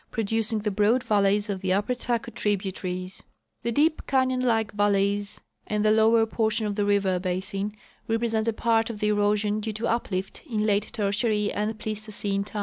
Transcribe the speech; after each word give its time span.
ward, 0.17 0.25
jDroducing 0.29 0.63
the 0.63 0.71
broad 0.71 1.03
valleys 1.03 1.47
of 1.47 1.61
the 1.61 1.71
upper 1.71 1.93
Taku 1.93 2.31
tributaries 2.31 3.21
The 3.61 3.71
deep 3.71 4.07
canyon 4.07 4.39
like 4.39 4.71
valleys 4.71 5.41
in 5.67 5.83
the 5.83 5.91
lower 5.91 6.25
portion 6.25 6.65
of 6.65 6.73
the 6.73 6.85
river 6.85 7.19
basin 7.19 7.75
represent 8.07 8.47
a 8.47 8.53
part 8.53 8.89
of 8.89 8.99
the 8.99 9.09
erosion 9.09 9.59
due 9.59 9.73
to 9.73 9.85
uplift 9.87 10.43
in 10.47 10.65
late 10.65 10.91
Tertiary 10.91 11.51
and 11.51 11.77
Pleistocene 11.77 12.43
time. 12.43 12.59